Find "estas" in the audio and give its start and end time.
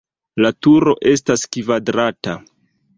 1.13-1.47